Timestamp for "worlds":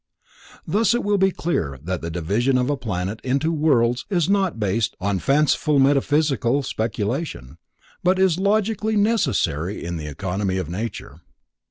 3.51-4.07